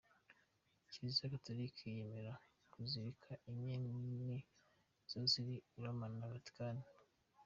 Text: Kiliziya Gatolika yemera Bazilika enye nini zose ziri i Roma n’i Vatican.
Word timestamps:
Kiliziya 0.89 1.33
Gatolika 1.33 1.81
yemera 1.97 2.33
Bazilika 2.75 3.31
enye 3.49 3.73
nini 3.91 4.39
zose 5.11 5.31
ziri 5.33 5.55
i 5.75 5.77
Roma 5.83 6.05
n’i 6.09 6.25
Vatican. 6.31 6.77